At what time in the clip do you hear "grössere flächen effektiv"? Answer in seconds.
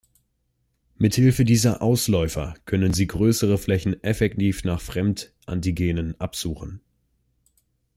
3.05-4.63